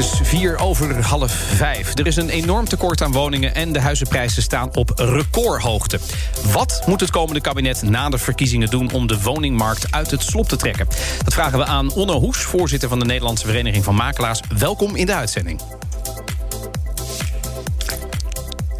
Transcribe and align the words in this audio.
Is 0.00 0.20
vier 0.22 0.58
over 0.58 1.04
half 1.04 1.32
vijf. 1.32 1.98
Er 1.98 2.06
is 2.06 2.16
een 2.16 2.28
enorm 2.28 2.64
tekort 2.64 3.02
aan 3.02 3.12
woningen 3.12 3.54
en 3.54 3.72
de 3.72 3.80
huizenprijzen 3.80 4.42
staan 4.42 4.74
op 4.74 4.92
recordhoogte. 4.96 5.98
Wat 6.52 6.82
moet 6.86 7.00
het 7.00 7.10
komende 7.10 7.40
kabinet 7.40 7.82
na 7.82 8.08
de 8.08 8.18
verkiezingen 8.18 8.70
doen 8.70 8.92
om 8.92 9.06
de 9.06 9.22
woningmarkt 9.22 9.92
uit 9.92 10.10
het 10.10 10.22
slop 10.22 10.48
te 10.48 10.56
trekken? 10.56 10.86
Dat 11.24 11.34
vragen 11.34 11.58
we 11.58 11.64
aan 11.64 11.92
Onno 11.92 12.20
Hoes, 12.20 12.38
voorzitter 12.38 12.88
van 12.88 12.98
de 12.98 13.04
Nederlandse 13.04 13.46
Vereniging 13.46 13.84
van 13.84 13.94
Makelaars. 13.94 14.40
Welkom 14.58 14.96
in 14.96 15.06
de 15.06 15.14
uitzending. 15.14 15.60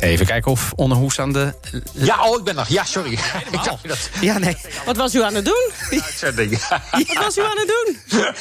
Even 0.01 0.27
kijken 0.27 0.51
of 0.51 0.73
Onno 0.77 0.95
Hoes 0.95 1.19
aan 1.19 1.33
de... 1.33 1.55
Ja, 1.93 2.29
oh, 2.29 2.39
ik 2.39 2.45
ben 2.45 2.55
nog. 2.55 2.69
Ja, 2.69 2.85
sorry. 2.85 3.13
Ik 3.51 3.65
dacht 3.65 3.89
dat 3.89 4.11
Ja, 4.21 4.39
nee. 4.39 4.57
Wat 4.85 4.97
was 4.97 5.15
u 5.15 5.23
aan 5.23 5.35
het 5.35 5.45
doen? 5.45 5.71
uitzending. 5.91 6.51
Wat 6.91 7.25
was 7.25 7.37
u 7.39 7.43
aan 7.43 7.57
het 7.59 7.73
doen? 7.85 7.97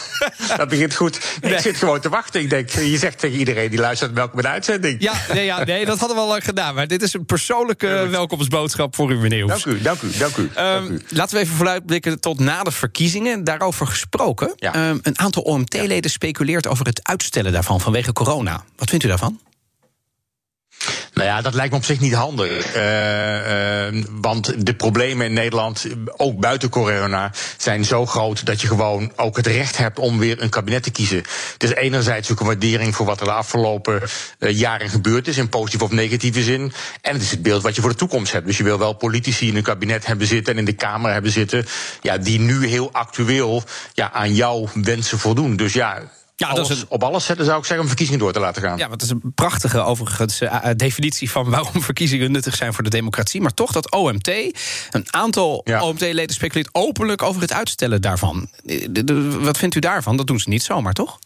Dat 0.58 0.70
begint 0.70 0.96
goed. 0.96 1.20
Ik 1.42 1.60
zit 1.60 1.78
gewoon 1.78 2.00
te 2.00 2.10
wachten. 2.10 2.42
Ik 2.42 2.50
denk, 2.50 2.70
je 2.70 2.98
zegt 2.98 3.20
tegen 3.20 3.38
iedereen 3.38 3.70
die 3.70 3.80
luistert, 3.80 4.14
welkom 4.14 4.34
bij 4.34 4.44
de 4.44 4.50
uitzending. 4.50 5.02
Ja, 5.02 5.14
nee, 5.34 5.46
ja, 5.46 5.64
nee, 5.64 5.86
dat 5.86 6.00
hadden 6.00 6.18
we 6.18 6.24
al 6.24 6.30
lang 6.30 6.44
gedaan. 6.44 6.76
Maar 6.76 6.88
dit 6.88 7.02
is 7.02 7.14
een 7.14 7.26
persoonlijke 7.26 8.08
welkomstboodschap 8.10 8.96
voor 8.96 9.12
u, 9.12 9.18
meneer 9.18 9.42
Hoes. 9.42 9.64
Dank 9.64 9.78
u, 9.78 9.82
dank 9.82 10.02
u, 10.02 10.18
dank 10.18 10.38
u. 10.38 10.50
Ehm, 10.56 10.88
dank 10.88 10.90
u. 10.90 11.02
laten 11.10 11.36
we 11.36 11.42
even 11.42 11.56
vooruitblikken 11.56 12.20
tot 12.20 12.40
na 12.40 12.64
de 12.64 12.72
verkiezingen. 12.72 13.44
Daarover 13.44 13.88
gesproken. 13.88 14.54
Ja. 14.56 14.74
Ehm, 14.74 14.98
een 15.02 15.20
aantal 15.20 15.42
OMT-leden 15.44 16.12
speculeert 16.12 16.68
over 16.68 16.86
het 16.86 17.00
uitstellen 17.04 17.52
daarvan 17.52 17.82
vanwege 17.82 18.14
corona. 18.14 18.64
Wat 18.76 18.90
vindt 18.90 19.06
u 19.06 19.08
daarvan? 19.08 19.40
Nou 21.14 21.32
ja, 21.32 21.42
dat 21.42 21.54
lijkt 21.54 21.72
me 21.72 21.78
op 21.78 21.86
zich 21.86 22.00
niet 22.00 22.14
handig. 22.14 22.74
Eh, 22.74 23.88
eh, 23.88 24.06
want 24.22 24.66
de 24.66 24.74
problemen 24.74 25.26
in 25.26 25.34
Nederland, 25.34 25.86
ook 26.18 26.40
buiten 26.40 26.70
corona, 26.70 27.32
zijn 27.58 27.86
zo 27.86 28.06
groot 28.06 28.46
dat 28.46 28.62
je 28.62 28.68
gewoon 28.68 29.12
ook 29.16 29.38
het 29.38 29.48
recht 29.48 29.78
hebt 29.78 30.00
om 30.00 30.20
weer 30.20 30.42
een 30.42 30.50
kabinet 30.50 30.84
te 30.84 30.92
kiezen. 30.92 31.24
Het 31.54 31.64
is 31.64 31.74
enerzijds 31.74 32.32
ook 32.32 32.40
een 32.40 32.46
waardering 32.46 32.96
voor 32.96 33.06
wat 33.06 33.20
er 33.20 33.26
de 33.26 33.32
afgelopen 33.32 34.02
eh, 34.40 34.58
jaren 34.58 34.90
gebeurd 34.90 35.28
is, 35.28 35.38
in 35.38 35.50
positieve 35.50 35.84
of 35.84 35.92
negatieve 35.92 36.44
zin. 36.44 36.74
En 37.02 37.14
het 37.14 37.22
is 37.22 37.32
het 37.32 37.42
beeld 37.42 37.64
wat 37.64 37.76
je 37.76 37.82
voor 37.82 37.90
de 37.90 37.96
toekomst 37.96 38.32
hebt. 38.32 38.46
Dus 38.46 38.58
je 38.58 38.64
wil 38.64 38.78
wel 38.78 38.94
politici 38.94 39.48
in 39.48 39.56
een 39.56 39.64
kabinet 39.64 40.06
hebben 40.06 40.28
zitten 40.28 40.54
en 40.54 40.60
in 40.60 40.66
de 40.66 40.74
Kamer 40.74 41.12
hebben 41.12 41.32
zitten, 41.32 41.66
ja, 42.02 42.18
die 42.18 42.40
nu 42.40 42.68
heel 42.68 42.92
actueel 42.92 43.64
ja, 43.94 44.12
aan 44.12 44.34
jouw 44.34 44.70
wensen 44.74 45.20
voldoen. 45.20 45.56
Dus 45.56 45.74
ja. 45.74 46.02
Ja, 46.40 46.54
dat 46.54 46.70
is 46.70 46.80
een- 46.82 46.86
op 46.90 47.04
alles 47.04 47.26
zetten 47.26 47.46
zou 47.46 47.58
ik 47.58 47.64
zeggen 47.64 47.80
om 47.82 47.88
verkiezingen 47.88 48.20
door 48.22 48.34
te 48.34 48.40
laten 48.40 48.62
gaan. 48.62 48.78
Ja, 48.78 48.88
want 48.88 49.02
het 49.02 49.10
is 49.12 49.18
een 49.24 49.32
prachtige 49.36 49.80
overigens 49.80 50.42
eh, 50.42 50.70
eh, 50.70 50.76
definitie 50.76 51.32
van 51.32 51.50
waarom 51.50 51.82
verkiezingen 51.92 52.32
nuttig 52.32 52.56
zijn 52.56 52.74
voor 52.74 52.84
de 52.84 52.90
democratie. 52.90 53.42
Maar 53.42 53.54
toch 53.54 53.72
dat 53.72 53.92
OMT, 53.92 54.28
een 54.90 55.06
aantal 55.14 55.62
Ja. 55.64 55.82
OMT-leden 55.84 56.36
speculeert 56.36 56.70
openlijk 56.72 57.22
over 57.22 57.42
het 57.42 57.54
uitstellen 57.54 58.02
daarvan. 58.02 58.50
Eh, 58.66 58.88
de- 58.90 59.04
de- 59.04 59.40
Wat 59.40 59.58
vindt 59.58 59.76
u 59.76 59.80
daarvan? 59.80 60.18
Dat 60.18 60.28
doen 60.28 60.40
ze 60.40 60.50
niet 60.50 60.64
zomaar, 60.64 60.94
toch? 60.94 61.20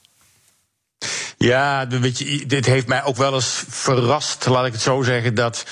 Ja, 1.37 1.87
weet 1.87 2.17
je, 2.17 2.45
dit 2.45 2.65
heeft 2.65 2.87
mij 2.87 3.03
ook 3.03 3.15
wel 3.17 3.33
eens 3.33 3.63
verrast, 3.67 4.45
laat 4.45 4.65
ik 4.65 4.71
het 4.71 4.81
zo 4.81 5.01
zeggen, 5.01 5.35
dat 5.35 5.65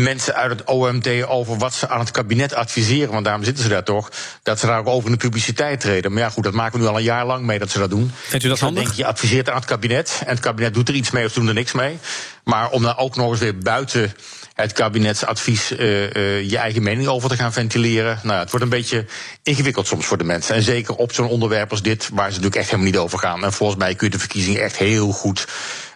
mensen 0.00 0.34
uit 0.34 0.50
het 0.50 0.64
OMT 0.64 1.26
over 1.26 1.58
wat 1.58 1.74
ze 1.74 1.88
aan 1.88 2.00
het 2.00 2.10
kabinet 2.10 2.54
adviseren, 2.54 3.12
want 3.12 3.24
daarom 3.24 3.44
zitten 3.44 3.62
ze 3.62 3.70
daar 3.70 3.84
toch, 3.84 4.10
dat 4.42 4.58
ze 4.58 4.66
daar 4.66 4.78
ook 4.78 4.86
over 4.86 5.06
in 5.06 5.12
de 5.12 5.24
publiciteit 5.24 5.80
treden. 5.80 6.12
Maar 6.12 6.22
ja, 6.22 6.30
goed, 6.30 6.44
dat 6.44 6.52
maken 6.52 6.78
we 6.78 6.84
nu 6.84 6.90
al 6.90 6.96
een 6.96 7.02
jaar 7.02 7.26
lang 7.26 7.44
mee 7.46 7.58
dat 7.58 7.70
ze 7.70 7.78
dat 7.78 7.90
doen. 7.90 8.12
Vindt 8.14 8.44
u 8.44 8.48
dat 8.48 8.58
zou 8.58 8.70
handig? 8.70 8.88
denken, 8.88 9.04
je 9.04 9.10
adviseert 9.10 9.48
aan 9.48 9.56
het 9.56 9.64
kabinet 9.64 10.22
en 10.24 10.30
het 10.30 10.40
kabinet 10.40 10.74
doet 10.74 10.88
er 10.88 10.94
iets 10.94 11.10
mee 11.10 11.24
of 11.24 11.32
ze 11.32 11.38
doen 11.38 11.48
er 11.48 11.54
niks 11.54 11.72
mee. 11.72 11.98
Maar 12.44 12.70
om 12.70 12.82
dan 12.82 12.96
ook 12.96 13.16
nog 13.16 13.30
eens 13.30 13.40
weer 13.40 13.58
buiten 13.58 14.14
het 14.54 14.72
kabinetsadvies 14.72 15.76
eh, 15.76 16.50
je 16.50 16.58
eigen 16.58 16.82
mening 16.82 17.08
over 17.08 17.28
te 17.28 17.36
gaan 17.36 17.52
ventileren. 17.52 18.18
Nou, 18.22 18.34
ja, 18.34 18.40
het 18.40 18.50
wordt 18.50 18.64
een 18.64 18.70
beetje 18.70 19.06
ingewikkeld 19.42 19.86
soms 19.86 20.06
voor 20.06 20.18
de 20.18 20.24
mensen. 20.24 20.54
En 20.54 20.62
zeker 20.62 20.94
op 20.94 21.12
zo'n 21.12 21.28
onderwerp 21.28 21.70
als 21.70 21.82
dit, 21.82 22.08
waar 22.12 22.24
ze 22.24 22.30
natuurlijk 22.30 22.56
echt 22.56 22.66
helemaal 22.70 22.90
niet 22.90 23.00
over 23.00 23.18
gaan. 23.18 23.44
En 23.44 23.52
volgens 23.52 23.78
mij 23.78 23.94
kun 23.94 24.06
je 24.06 24.12
de 24.12 24.18
verkiezingen 24.18 24.62
echt 24.62 24.76
heel 24.76 25.10
goed 25.10 25.46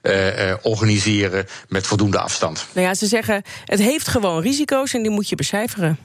eh, 0.07 0.51
eh, 0.51 0.59
organiseren 0.63 1.47
met 1.69 1.87
voldoende 1.87 2.19
afstand. 2.19 2.67
Nou 2.73 2.87
ja, 2.87 2.95
ze 2.95 3.07
zeggen, 3.07 3.43
het 3.65 3.81
heeft 3.81 4.09
gewoon 4.09 4.43
risico's 4.43 4.95
en 4.95 5.03
die 5.03 5.11
moet 5.11 5.29
je 5.29 5.37
becijferen. 5.37 5.99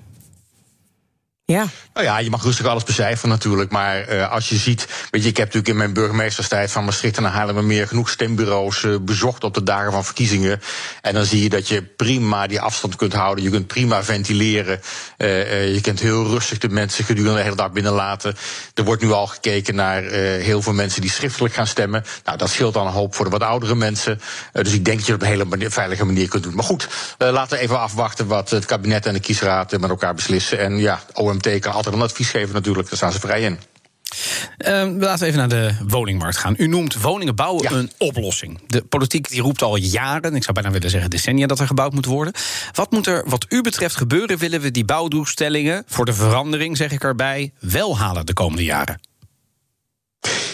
Ja, 1.46 1.66
Nou 1.94 2.06
ja, 2.06 2.18
je 2.18 2.30
mag 2.30 2.44
rustig 2.44 2.66
alles 2.66 2.84
becijferen 2.84 3.30
natuurlijk. 3.30 3.72
Maar 3.72 4.02
eh, 4.02 4.32
als 4.32 4.50
je 4.50 4.56
ziet. 4.56 4.88
Weet 5.10 5.24
je, 5.24 5.30
ik 5.30 5.38
heb 5.38 5.46
natuurlijk 5.46 5.74
in 5.74 5.78
mijn 5.78 5.94
burgemeesterstijd 5.94 6.72
van 6.72 6.86
Maastricht 6.86 7.18
en 7.18 7.24
Haarlemmermeer 7.24 7.88
genoeg 7.88 8.10
stembureaus 8.10 8.84
eh, 8.84 8.96
bezocht 9.02 9.44
op 9.44 9.54
de 9.54 9.64
dagen 9.64 9.92
van 9.92 10.06
verkiezingen. 10.06 10.62
En 11.02 11.14
dan 11.14 11.26
zie 11.26 11.44
je 11.44 11.50
dat 11.50 11.68
je 11.68 11.84
prima 11.84 12.48
die 12.48 12.62
afstand 12.62 12.96
kunt 12.96 13.14
houden. 13.14 13.44
Je 13.44 13.50
kunt 13.50 13.68
prima 13.68 14.04
ventileren. 14.04 14.82
Eh, 15.18 15.74
je 15.74 15.82
kunt 15.82 16.00
heel 16.00 16.28
rustig 16.28 16.58
de 16.58 16.70
mensen 16.70 17.06
gedurende 17.06 17.38
de 17.38 17.44
hele 17.44 17.56
dag 17.56 17.72
binnenlaten. 17.72 18.36
Er 18.74 18.84
wordt 18.84 19.02
nu 19.02 19.12
al 19.12 19.28
gekeken 19.28 19.76
naar 19.76 20.04
heel 20.04 20.62
veel 20.62 20.74
mensen 20.74 21.02
die 21.02 21.12
schriftelijk 21.12 21.54
gaan 21.54 21.68
stemmen. 21.68 22.04
Nou, 22.26 22.38
dat 22.38 22.50
scheelt 22.50 22.74
dan 22.74 22.88
een 22.88 22.94
hoop 22.94 23.16
voor 23.16 23.26
de 23.26 23.32
wat 23.32 23.44
oudere 23.44 23.76
mensen. 23.76 24.22
Dus 24.52 24.74
ik 24.74 24.86
denk 24.86 24.98
dat 24.98 25.06
je 25.06 25.14
het 25.14 25.22
op 25.22 25.28
een 25.28 25.58
hele 25.58 25.70
veilige 25.70 26.06
manier 26.06 26.28
kunt 26.28 26.44
doen. 26.44 26.56
Maar 26.56 26.64
goed, 26.64 26.88
laten 27.18 27.58
we 27.58 27.64
even 27.64 27.80
afwachten 27.80 28.28
wat 28.28 28.50
het 28.50 28.66
kabinet 28.66 29.06
en 29.06 29.14
de 29.14 29.20
kiesraad 29.20 29.72
met 29.72 29.90
elkaar 29.90 30.14
beslissen. 30.14 30.60
En 30.60 30.78
ja, 30.78 31.02
OMT 31.32 31.60
kan 31.60 31.74
altijd 31.74 31.96
een 31.96 32.02
advies 32.02 32.30
geven 32.30 32.54
natuurlijk. 32.54 32.88
Daar 32.88 32.98
staan 32.98 33.12
ze 33.12 33.20
vrij 33.20 33.42
in. 33.42 33.60
Ehm, 34.58 34.98
laten 35.00 35.20
we 35.20 35.26
even 35.26 35.40
naar 35.40 35.50
de 35.50 35.72
woningmarkt 35.88 36.38
gaan. 36.38 36.54
U 36.58 36.68
noemt 36.68 37.02
woningen 37.02 37.36
bouwen 37.36 37.64
Ja. 37.64 37.72
een 37.72 37.92
oplossing. 37.98 38.60
De 38.68 38.82
politiek 38.82 39.30
die 39.30 39.42
roept 39.42 39.62
al 39.62 39.76
jaren, 39.76 40.36
ik 40.36 40.42
zou 40.44 40.54
bijna 40.54 40.72
willen 40.72 40.90
zeggen 40.90 41.10
decennia, 41.10 41.48
dat 41.48 41.60
er 41.60 41.68
gebouwd 41.68 41.94
moet 41.94 42.06
worden. 42.06 42.34
Wat 42.74 42.92
moet 42.92 43.08
er, 43.08 43.24
wat 43.26 43.46
u 43.50 43.62
betreft, 43.62 43.96
gebeuren? 43.96 44.38
Willen 44.38 44.62
we 44.62 44.72
die 44.72 44.86
bouwdoelstellingen 44.86 45.84
voor 45.88 46.06
de 46.06 46.14
verandering, 46.14 46.78
zeg 46.78 46.92
ik 46.92 47.04
erbij, 47.04 47.52
wel 47.60 47.98
halen 47.98 48.26
de 48.26 48.34
komende 48.34 48.64
jaren? 48.64 49.00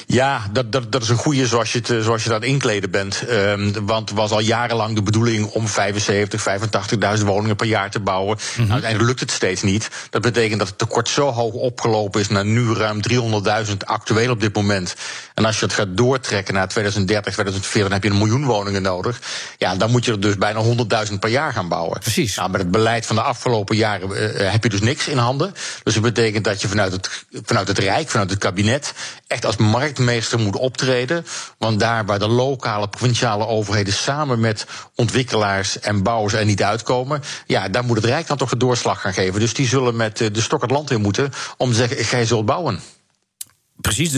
Ja, 0.09 0.47
dat, 0.51 0.71
dat, 0.71 0.91
dat 0.91 1.01
is 1.01 1.09
een 1.09 1.17
goede 1.17 1.47
zoals 1.47 1.71
je, 1.71 1.77
het, 1.77 1.89
eh, 1.89 1.99
zoals 1.99 2.23
je 2.23 2.29
dat 2.29 2.43
inkleden 2.43 2.91
bent. 2.91 3.23
Ehm, 3.27 3.71
want 3.85 4.09
het 4.09 4.17
was 4.17 4.31
al 4.31 4.39
jarenlang 4.39 4.95
de 4.95 5.01
bedoeling 5.01 5.45
om 5.45 5.67
75, 5.67 6.41
85.000 6.41 7.25
woningen 7.25 7.55
per 7.55 7.67
jaar 7.67 7.89
te 7.89 7.99
bouwen. 7.99 8.37
nou, 8.57 8.69
uiteindelijk 8.69 9.09
lukt 9.09 9.19
het 9.19 9.31
steeds 9.31 9.61
niet. 9.61 9.89
Dat 10.09 10.21
betekent 10.21 10.59
dat 10.59 10.67
het 10.67 10.77
tekort 10.77 11.09
zo 11.09 11.31
hoog 11.31 11.53
opgelopen 11.53 12.21
is 12.21 12.27
naar 12.27 12.45
nu 12.45 12.73
ruim 12.73 12.99
300.000 13.11 13.77
actueel 13.85 14.31
op 14.31 14.39
dit 14.39 14.55
moment. 14.55 14.95
En 15.33 15.45
als 15.45 15.59
je 15.59 15.65
het 15.65 15.73
gaat 15.73 15.97
doortrekken 15.97 16.53
naar 16.53 16.67
2030, 16.67 17.33
2040, 17.33 17.81
dan 17.81 17.91
heb 17.91 18.03
je 18.03 18.09
een 18.09 18.27
miljoen 18.27 18.45
woningen 18.45 18.81
nodig. 18.81 19.19
Ja, 19.57 19.75
dan 19.75 19.91
moet 19.91 20.05
je 20.05 20.11
er 20.11 20.19
dus 20.19 20.37
bijna 20.37 20.63
100.000 21.09 21.19
per 21.19 21.29
jaar 21.29 21.53
gaan 21.53 21.67
bouwen. 21.67 21.99
Precies. 21.99 22.35
Nou, 22.35 22.49
met 22.49 22.61
het 22.61 22.71
beleid 22.71 23.05
van 23.05 23.15
de 23.15 23.21
afgelopen 23.21 23.75
jaren 23.75 24.15
eh, 24.15 24.45
eh, 24.45 24.51
heb 24.51 24.63
je 24.63 24.69
dus 24.69 24.81
niks 24.81 25.07
in 25.07 25.17
handen. 25.17 25.53
Dus 25.83 25.93
dat 25.93 26.03
betekent 26.03 26.43
dat 26.43 26.61
je 26.61 26.67
vanuit 26.67 26.91
het, 26.91 27.25
vanuit 27.43 27.67
het 27.67 27.77
Rijk, 27.77 28.09
vanuit 28.09 28.29
het 28.29 28.39
kabinet, 28.39 28.93
echt 29.27 29.45
als 29.45 29.55
marktmeester 29.97 30.39
moet 30.39 30.55
optreden. 30.55 31.25
Want 31.57 31.79
daar 31.79 32.05
waar 32.05 32.19
de 32.19 32.27
lokale, 32.27 32.87
provinciale 32.87 33.47
overheden 33.47 33.93
samen 33.93 34.39
met 34.39 34.65
ontwikkelaars 34.95 35.79
en 35.79 36.03
bouwers 36.03 36.33
er 36.33 36.45
niet 36.45 36.63
uitkomen, 36.63 37.21
ja, 37.45 37.69
daar 37.69 37.83
moet 37.83 37.95
het 37.95 38.05
Rijk 38.05 38.27
dan 38.27 38.37
toch 38.37 38.49
de 38.49 38.57
doorslag 38.57 39.01
gaan 39.01 39.13
geven. 39.13 39.39
Dus 39.39 39.53
die 39.53 39.67
zullen 39.67 39.95
met 39.95 40.21
eh, 40.21 40.27
de 40.33 40.41
stok 40.41 40.61
het 40.61 40.71
land 40.71 40.91
in 40.91 41.01
moeten 41.01 41.31
om 41.57 41.69
te 41.69 41.75
zeggen: 41.75 42.05
gij 42.05 42.25
zult 42.25 42.45
bouwen. 42.45 42.79
Precies, 43.81 44.11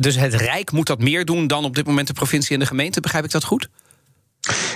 dus 0.00 0.16
het 0.16 0.34
Rijk 0.34 0.72
moet 0.72 0.86
dat 0.86 0.98
meer 0.98 1.24
doen 1.24 1.46
dan 1.46 1.64
op 1.64 1.74
dit 1.74 1.86
moment 1.86 2.06
de 2.06 2.12
provincie 2.12 2.54
en 2.54 2.60
de 2.60 2.66
gemeente. 2.66 3.00
Begrijp 3.00 3.24
ik 3.24 3.30
dat 3.30 3.44
goed? 3.44 3.68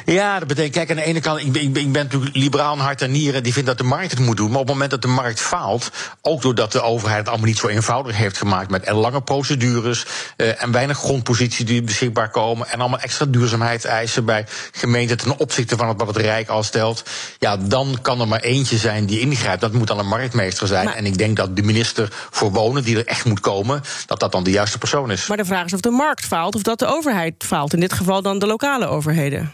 Ja, 0.05 0.39
dat 0.39 0.49
betekent, 0.49 0.75
kijk, 0.75 0.91
aan 0.91 0.97
de 0.97 1.05
ene 1.05 1.21
kant, 1.21 1.41
ik 1.41 1.53
ben, 1.53 1.63
ik 1.63 1.73
ben, 1.73 1.83
ik 1.83 1.93
ben 1.93 2.03
natuurlijk 2.03 2.37
liberaal 2.37 2.75
in 2.75 2.81
hart 2.81 3.03
en 3.03 3.11
nieren, 3.11 3.43
die 3.43 3.53
vindt 3.53 3.69
dat 3.69 3.79
de 3.79 3.85
markt 3.85 4.11
het 4.11 4.21
moet 4.21 4.37
doen. 4.37 4.51
Maar 4.51 4.61
op 4.61 4.67
het 4.67 4.73
moment 4.73 4.91
dat 4.91 5.03
de 5.03 5.09
markt 5.09 5.41
faalt, 5.41 5.91
ook 6.23 6.43
doordat 6.43 6.73
de 6.73 6.81
overheid 6.83 7.19
het 7.19 7.29
allemaal 7.29 7.47
niet 7.47 7.59
zo 7.59 7.67
eenvoudig 7.69 8.17
heeft 8.17 8.39
gemaakt 8.39 8.71
met 8.71 8.91
lange 8.91 9.23
procedures 9.23 10.07
eh, 10.37 10.63
en 10.63 10.73
weinig 10.73 10.99
grondposities 10.99 11.67
die 11.67 11.83
beschikbaar 11.83 12.31
komen 12.31 12.69
en 12.69 12.81
allemaal 12.81 12.99
extra 12.99 13.25
duurzaamheidseisen 13.27 14.25
bij 14.25 14.47
gemeenten 14.73 15.17
ten 15.17 15.39
opzichte 15.39 15.77
van 15.77 15.97
wat 15.97 16.07
het 16.07 16.17
Rijk 16.17 16.49
al 16.49 16.63
stelt, 16.63 17.03
ja, 17.39 17.57
dan 17.57 17.99
kan 18.03 18.21
er 18.21 18.29
maar 18.29 18.41
eentje 18.41 18.77
zijn 18.77 19.07
die 19.07 19.21
ingrijpt. 19.21 19.61
Dat 19.61 19.73
moet 19.73 19.87
dan 19.87 19.99
een 19.99 20.07
marktmeester 20.07 20.67
zijn. 20.67 20.85
Maar- 20.85 20.95
en 20.95 21.07
ik 21.07 21.19
denk 21.19 21.37
dat 21.37 21.57
de 21.57 21.63
minister 21.63 22.09
voor 22.31 22.53
Wonen, 22.53 22.85
die 22.85 22.97
er 22.97 23.07
echt 23.07 23.25
moet 23.25 23.41
komen, 23.41 23.83
dat 24.07 24.21
dat 24.21 24.33
dan 24.33 24.45
de 24.45 24.51
juiste 24.51 24.79
persoon 24.79 25.11
is. 25.11 25.27
maar 25.27 25.37
de 25.37 25.45
vraag 25.45 25.65
is 25.65 25.73
of 25.73 25.81
de 25.81 25.91
markt 25.91 26.25
faalt 26.25 26.55
of 26.55 26.63
dat 26.63 26.79
de 26.79 26.87
overheid 26.87 27.35
faalt. 27.39 27.73
In 27.73 27.81
dit 27.81 27.93
geval 27.93 28.23
dan 28.23 28.39
de 28.39 28.47
lokale 28.47 28.87
overheden. 28.87 29.53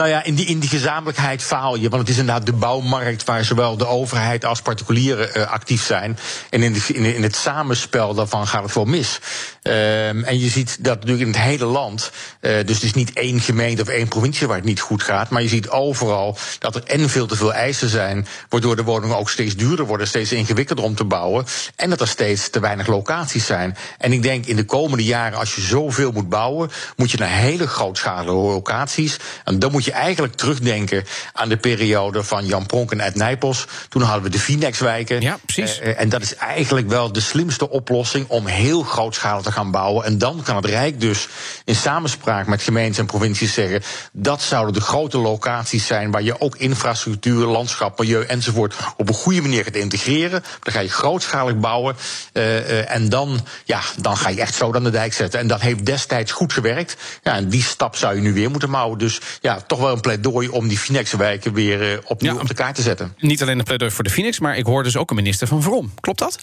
Nou 0.00 0.12
ja, 0.12 0.24
in 0.24 0.34
die, 0.34 0.46
in 0.46 0.58
die 0.58 0.68
gezamenlijkheid 0.68 1.42
faal 1.42 1.76
je. 1.76 1.88
Want 1.88 2.02
het 2.02 2.10
is 2.10 2.18
inderdaad 2.18 2.46
de 2.46 2.52
bouwmarkt 2.52 3.24
waar 3.24 3.44
zowel 3.44 3.76
de 3.76 3.86
overheid 3.86 4.44
als 4.44 4.62
particulieren 4.62 5.28
uh, 5.36 5.50
actief 5.50 5.82
zijn. 5.82 6.18
En 6.50 6.62
in, 6.62 6.72
de, 6.72 6.84
in, 6.92 7.04
in, 7.04 7.22
het 7.22 7.36
samenspel 7.36 8.14
daarvan 8.14 8.46
gaat 8.46 8.62
het 8.62 8.74
wel 8.74 8.84
mis. 8.84 9.20
Um, 9.62 10.24
en 10.24 10.38
je 10.38 10.48
ziet 10.48 10.84
dat 10.84 10.94
natuurlijk 10.94 11.26
in 11.26 11.32
het 11.32 11.42
hele 11.42 11.64
land. 11.64 12.10
Uh, 12.40 12.52
dus 12.52 12.74
het 12.74 12.82
is 12.82 12.94
niet 12.94 13.12
één 13.12 13.40
gemeente 13.40 13.82
of 13.82 13.88
één 13.88 14.08
provincie 14.08 14.46
waar 14.46 14.56
het 14.56 14.64
niet 14.64 14.80
goed 14.80 15.02
gaat. 15.02 15.30
Maar 15.30 15.42
je 15.42 15.48
ziet 15.48 15.68
overal 15.68 16.36
dat 16.58 16.74
er 16.74 16.84
en 16.84 17.08
veel 17.08 17.26
te 17.26 17.36
veel 17.36 17.52
eisen 17.52 17.88
zijn. 17.88 18.26
Waardoor 18.48 18.76
de 18.76 18.84
woningen 18.84 19.16
ook 19.16 19.30
steeds 19.30 19.56
duurder 19.56 19.86
worden, 19.86 20.06
steeds 20.06 20.32
ingewikkelder 20.32 20.84
om 20.84 20.94
te 20.94 21.04
bouwen. 21.04 21.46
En 21.76 21.90
dat 21.90 22.00
er 22.00 22.08
steeds 22.08 22.50
te 22.50 22.60
weinig 22.60 22.86
locaties 22.86 23.46
zijn. 23.46 23.76
En 23.98 24.12
ik 24.12 24.22
denk 24.22 24.46
in 24.46 24.56
de 24.56 24.64
komende 24.64 25.04
jaren, 25.04 25.38
als 25.38 25.54
je 25.54 25.60
zoveel 25.60 26.12
moet 26.12 26.28
bouwen, 26.28 26.70
moet 26.96 27.10
je 27.10 27.18
naar 27.18 27.28
hele 27.28 27.66
grootschalige 27.66 28.30
locaties. 28.30 29.16
En 29.44 29.58
dan 29.58 29.72
moet 29.72 29.84
je 29.84 29.88
eigenlijk 29.90 30.34
terugdenken 30.34 31.04
aan 31.32 31.48
de 31.48 31.56
periode 31.56 32.24
van 32.24 32.46
Jan 32.46 32.66
Pronk 32.66 32.92
en 32.92 33.00
Ed 33.00 33.14
Nijpels. 33.14 33.66
Toen 33.88 34.02
hadden 34.02 34.22
we 34.22 34.28
de 34.28 34.38
Finex-wijken. 34.38 35.20
Ja, 35.20 35.38
precies. 35.46 35.80
Uh, 35.80 36.00
en 36.00 36.08
dat 36.08 36.22
is 36.22 36.34
eigenlijk 36.34 36.88
wel 36.88 37.12
de 37.12 37.20
slimste 37.20 37.70
oplossing 37.70 38.28
om 38.28 38.46
heel 38.46 38.82
grootschalig 38.82 39.42
te 39.42 39.52
gaan 39.52 39.70
bouwen. 39.70 40.04
En 40.04 40.18
dan 40.18 40.42
kan 40.42 40.56
het 40.56 40.64
Rijk 40.64 41.00
dus 41.00 41.28
in 41.64 41.74
samenspraak 41.74 42.46
met 42.46 42.62
gemeentes 42.62 42.98
en 42.98 43.06
provincies 43.06 43.54
zeggen: 43.54 43.82
dat 44.12 44.42
zouden 44.42 44.74
de 44.74 44.80
grote 44.80 45.18
locaties 45.18 45.86
zijn 45.86 46.10
waar 46.10 46.22
je 46.22 46.40
ook 46.40 46.56
infrastructuur, 46.56 47.46
landschap, 47.46 47.98
milieu 47.98 48.24
enzovoort 48.24 48.74
op 48.96 49.08
een 49.08 49.14
goede 49.14 49.40
manier 49.40 49.64
gaat 49.64 49.74
integreren. 49.74 50.44
Dan 50.62 50.72
ga 50.72 50.80
je 50.80 50.88
grootschalig 50.88 51.56
bouwen. 51.56 51.96
Uh, 52.32 52.44
uh, 52.44 52.90
en 52.90 53.08
dan, 53.08 53.46
ja, 53.64 53.80
dan 53.96 54.16
ga 54.16 54.28
je 54.28 54.40
echt 54.40 54.54
zo 54.54 54.72
aan 54.72 54.84
de 54.84 54.90
dijk 54.90 55.12
zetten. 55.12 55.40
En 55.40 55.46
dat 55.46 55.60
heeft 55.60 55.86
destijds 55.86 56.32
goed 56.32 56.52
gewerkt. 56.52 56.96
Ja, 57.22 57.34
en 57.34 57.48
die 57.48 57.62
stap 57.62 57.96
zou 57.96 58.14
je 58.14 58.20
nu 58.20 58.32
weer 58.32 58.50
moeten 58.50 58.70
mouwen. 58.70 58.98
Dus 58.98 59.20
ja, 59.40 59.58
toch 59.70 59.80
wel 59.80 59.92
een 59.92 60.00
pleidooi 60.00 60.48
om 60.48 60.68
die 60.68 60.78
Finex-wijken 60.78 61.52
weer 61.52 61.92
uh, 61.92 61.98
opnieuw 62.04 62.34
ja, 62.34 62.40
op 62.40 62.48
de 62.48 62.54
kaart 62.54 62.74
te 62.74 62.82
zetten. 62.82 63.14
Niet 63.18 63.42
alleen 63.42 63.58
een 63.58 63.64
pleidooi 63.64 63.90
voor 63.90 64.04
de 64.04 64.10
Finex, 64.10 64.38
maar 64.38 64.56
ik 64.56 64.66
hoor 64.66 64.82
dus 64.82 64.96
ook 64.96 65.10
een 65.10 65.16
minister 65.16 65.46
van 65.46 65.62
Vrom. 65.62 65.92
Klopt 66.00 66.18
dat? 66.18 66.38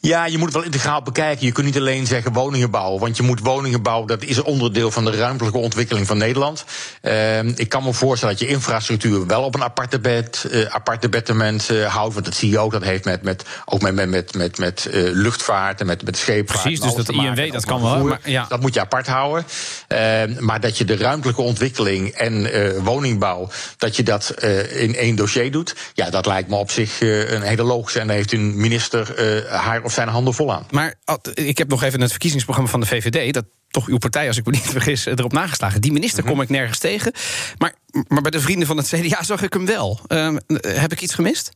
Ja, 0.00 0.26
je 0.26 0.38
moet 0.38 0.46
het 0.46 0.54
wel 0.54 0.64
integraal 0.64 1.02
bekijken. 1.02 1.46
Je 1.46 1.52
kunt 1.52 1.66
niet 1.66 1.76
alleen 1.76 2.06
zeggen 2.06 2.32
woningen 2.32 2.70
bouwen. 2.70 3.00
Want 3.00 3.16
je 3.16 3.22
moet 3.22 3.40
woningen 3.40 3.82
bouwen, 3.82 4.06
dat 4.06 4.22
is 4.22 4.36
een 4.36 4.44
onderdeel 4.44 4.90
van 4.90 5.04
de 5.04 5.10
ruimtelijke 5.10 5.58
ontwikkeling 5.58 6.06
van 6.06 6.18
Nederland. 6.18 6.64
Uh, 7.02 7.38
ik 7.38 7.68
kan 7.68 7.82
me 7.82 7.92
voorstellen 7.92 8.36
dat 8.36 8.46
je 8.46 8.52
infrastructuur 8.52 9.26
wel 9.26 9.42
op 9.42 9.54
een 9.54 9.62
aparte 9.62 9.98
bed, 9.98 10.46
uh, 10.50 10.60
uh, 10.60 11.86
houdt. 11.86 12.14
Want 12.14 12.24
dat 12.24 12.34
zie 12.34 12.50
je 12.50 12.58
ook, 12.58 12.72
dat 12.72 12.82
heeft 12.82 13.04
met, 13.04 13.22
met, 13.22 13.44
ook 13.64 13.82
met, 13.82 13.94
met, 13.94 14.10
met, 14.10 14.34
met, 14.34 14.58
met 14.58 14.88
uh, 14.90 15.10
luchtvaart 15.12 15.80
en 15.80 15.86
met, 15.86 16.04
met 16.04 16.16
scheepvaart. 16.16 16.62
Precies, 16.62 16.80
dus 16.80 16.94
dat 16.94 17.08
INW, 17.08 17.52
dat 17.52 17.64
kan 17.64 17.82
wel. 17.82 18.04
Maar, 18.04 18.20
ja. 18.24 18.46
Dat 18.48 18.60
moet 18.60 18.74
je 18.74 18.80
apart 18.80 19.06
houden. 19.06 19.44
Uh, 19.88 20.38
maar 20.38 20.60
dat 20.60 20.78
je 20.78 20.84
de 20.84 20.96
ruimtelijke 20.96 21.42
ontwikkeling 21.42 22.08
en 22.08 22.46
woningbouw, 22.84 23.48
dat 23.76 23.96
je 23.96 24.02
dat 24.02 24.34
in 24.70 24.94
één 24.94 25.16
dossier 25.16 25.50
doet. 25.50 25.74
Ja, 25.94 26.10
dat 26.10 26.26
lijkt 26.26 26.48
me 26.48 26.56
op 26.56 26.70
zich 26.70 27.00
een 27.00 27.42
hele 27.42 27.62
logische. 27.62 28.00
En 28.00 28.06
daar 28.06 28.16
heeft 28.16 28.32
een 28.32 28.60
minister 28.60 29.14
haar 29.50 29.87
of 29.88 29.94
zijn 29.94 30.08
handen 30.08 30.34
vol 30.34 30.52
aan. 30.52 30.66
Maar 30.70 30.94
ik 31.34 31.58
heb 31.58 31.68
nog 31.68 31.82
even 31.82 32.00
het 32.00 32.10
verkiezingsprogramma 32.10 32.70
van 32.70 32.80
de 32.80 32.86
VVD. 32.86 33.34
Dat 33.34 33.44
toch 33.70 33.86
uw 33.86 33.98
partij, 33.98 34.26
als 34.26 34.36
ik 34.36 34.44
me 34.44 34.52
niet 34.52 34.68
vergis, 34.78 35.06
erop 35.06 35.32
nageslagen. 35.32 35.80
Die 35.80 35.92
minister 35.92 36.24
kom 36.24 36.40
ik 36.40 36.48
nergens 36.48 36.78
tegen. 36.78 37.12
Maar, 37.58 37.74
maar 38.08 38.22
bij 38.22 38.30
de 38.30 38.40
vrienden 38.40 38.66
van 38.66 38.76
het 38.76 38.86
CDA 38.86 39.22
zag 39.22 39.42
ik 39.42 39.52
hem 39.52 39.66
wel. 39.66 40.00
Uh, 40.08 40.34
heb 40.62 40.92
ik 40.92 41.00
iets 41.00 41.14
gemist? 41.14 41.52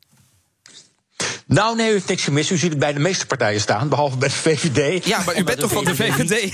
Nou, 1.52 1.76
nee, 1.76 1.88
u 1.88 1.92
heeft 1.92 2.08
niks 2.08 2.24
gemist. 2.24 2.50
U 2.50 2.56
ziet 2.56 2.70
het 2.70 2.78
bij 2.78 2.92
de 2.92 2.98
meeste 2.98 3.26
partijen 3.26 3.60
staan, 3.60 3.88
behalve 3.88 4.16
bij 4.16 4.28
de 4.28 4.34
VVD. 4.34 5.04
Ja, 5.04 5.22
maar 5.26 5.38
u 5.38 5.44
bent 5.44 5.58
toch 5.58 5.72
van 5.72 5.84
de 5.84 5.94
VVD? 5.94 6.52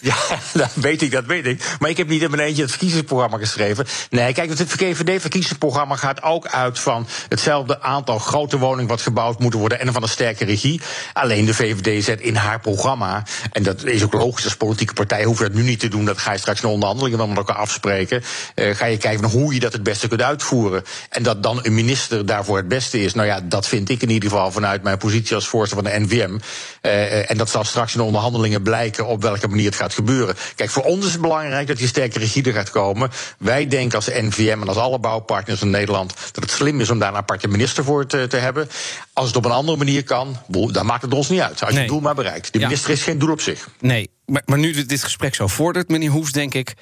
ja, 0.00 0.16
dat 0.52 0.70
weet 0.74 1.02
ik, 1.02 1.10
dat 1.10 1.24
weet 1.24 1.46
ik. 1.46 1.76
Maar 1.78 1.90
ik 1.90 1.96
heb 1.96 2.08
niet 2.08 2.22
in 2.22 2.30
mijn 2.30 2.42
eentje 2.42 2.62
het 2.62 2.70
verkiezingsprogramma 2.70 3.38
geschreven. 3.38 3.86
Nee, 4.10 4.32
kijk, 4.32 4.48
het 4.48 4.62
VVD-verkiezingsprogramma 4.66 5.96
gaat 5.96 6.22
ook 6.22 6.46
uit 6.46 6.78
van 6.78 7.06
hetzelfde 7.28 7.80
aantal 7.80 8.18
grote 8.18 8.58
woningen 8.58 8.88
wat 8.88 9.00
gebouwd 9.00 9.38
moeten 9.38 9.60
worden 9.60 9.80
en 9.80 9.92
van 9.92 10.02
een 10.02 10.08
sterke 10.08 10.44
regie. 10.44 10.80
Alleen 11.12 11.44
de 11.44 11.54
VVD 11.54 12.04
zet 12.04 12.20
in 12.20 12.34
haar 12.34 12.60
programma, 12.60 13.24
en 13.52 13.62
dat 13.62 13.84
is 13.84 14.04
ook 14.04 14.12
logisch 14.12 14.44
als 14.44 14.56
politieke 14.56 14.92
partij, 14.92 15.24
hoef 15.24 15.38
je 15.38 15.44
dat 15.44 15.54
nu 15.54 15.62
niet 15.62 15.80
te 15.80 15.88
doen, 15.88 16.04
dat 16.04 16.18
ga 16.18 16.32
je 16.32 16.38
straks 16.38 16.62
in 16.62 16.68
onderhandelingen 16.68 17.18
dan 17.18 17.28
met 17.28 17.38
elkaar 17.38 17.56
afspreken. 17.56 18.22
Uh, 18.54 18.74
ga 18.74 18.86
je 18.86 18.96
kijken 18.96 19.28
hoe 19.28 19.54
je 19.54 19.60
dat 19.60 19.72
het 19.72 19.82
beste 19.82 20.08
kunt 20.08 20.22
uitvoeren. 20.22 20.84
En 21.08 21.22
dat 21.22 21.42
dan 21.42 21.58
een 21.62 21.74
minister 21.74 22.26
daarvoor 22.26 22.56
het 22.56 22.68
beste 22.68 23.00
is. 23.02 23.14
Nou 23.14 23.26
ja, 23.26 23.40
dat 23.40 23.66
vind 23.66 23.88
ik 23.88 24.02
in 24.02 24.15
ieder 24.22 24.30
geval 24.30 24.52
vanuit 24.52 24.82
mijn 24.82 24.98
positie 24.98 25.34
als 25.34 25.48
voorzitter 25.48 25.84
van 25.84 25.92
de 25.92 26.06
NVM. 26.06 26.38
Uh, 26.82 27.30
en 27.30 27.36
dat 27.36 27.50
zal 27.50 27.64
straks 27.64 27.92
in 27.92 27.98
de 27.98 28.04
onderhandelingen 28.04 28.62
blijken 28.62 29.06
op 29.06 29.22
welke 29.22 29.48
manier 29.48 29.66
het 29.66 29.74
gaat 29.74 29.94
gebeuren. 29.94 30.34
Kijk, 30.54 30.70
voor 30.70 30.82
ons 30.82 31.06
is 31.06 31.12
het 31.12 31.20
belangrijk 31.20 31.66
dat 31.66 31.76
die 31.76 31.86
sterke 31.86 32.18
regie 32.18 32.44
er 32.44 32.52
gaat 32.52 32.70
komen. 32.70 33.10
Wij 33.38 33.66
denken 33.66 33.96
als 33.96 34.06
NVM 34.06 34.58
en 34.60 34.68
als 34.68 34.76
alle 34.76 34.98
bouwpartners 34.98 35.62
in 35.62 35.70
Nederland 35.70 36.14
dat 36.32 36.42
het 36.42 36.52
slim 36.52 36.80
is 36.80 36.90
om 36.90 36.98
daar 36.98 37.08
een 37.08 37.16
aparte 37.16 37.48
minister 37.48 37.84
voor 37.84 38.06
te, 38.06 38.26
te 38.26 38.36
hebben. 38.36 38.68
Als 39.12 39.26
het 39.26 39.36
op 39.36 39.44
een 39.44 39.50
andere 39.50 39.78
manier 39.78 40.04
kan, 40.04 40.36
dan 40.48 40.86
maakt 40.86 41.02
het 41.02 41.14
ons 41.14 41.28
niet 41.28 41.40
uit. 41.40 41.64
Als 41.64 41.72
je 41.72 41.78
het 41.78 41.88
doel 41.88 42.00
maar 42.00 42.14
bereikt. 42.14 42.52
De 42.52 42.58
minister 42.58 42.90
ja. 42.90 42.96
is 42.96 43.02
geen 43.02 43.18
doel 43.18 43.30
op 43.30 43.40
zich. 43.40 43.68
Nee, 43.80 44.10
maar, 44.26 44.42
maar 44.44 44.58
nu 44.58 44.84
dit 44.84 45.02
gesprek 45.02 45.34
zo 45.34 45.46
vordert, 45.46 45.88
meneer 45.88 46.10
Hoefs, 46.10 46.32
denk 46.32 46.54
ik. 46.54 46.74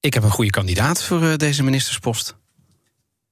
Ik 0.00 0.14
heb 0.14 0.22
een 0.22 0.30
goede 0.30 0.50
kandidaat 0.50 1.02
voor 1.02 1.22
uh, 1.22 1.36
deze 1.36 1.62
ministerspost. 1.62 2.34